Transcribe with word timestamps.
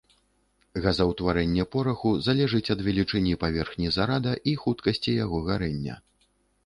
Газаўтварэнне 0.85 1.65
пораху 1.75 2.13
залежыць 2.27 2.63
ад 2.75 2.79
велічыні 2.89 3.37
паверхні 3.47 3.93
зарада 3.99 4.33
і 4.53 4.59
хуткасці 4.63 5.11
яго 5.23 5.37
гарэння. 5.51 5.95